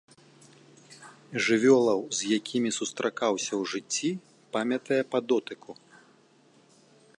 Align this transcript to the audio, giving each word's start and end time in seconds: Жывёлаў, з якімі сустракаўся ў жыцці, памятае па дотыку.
Жывёлаў, 1.47 2.01
з 2.19 2.31
якімі 2.37 2.69
сустракаўся 2.79 3.53
ў 3.61 3.63
жыцці, 3.73 4.09
памятае 4.57 5.01
па 5.13 5.19
дотыку. 5.33 5.71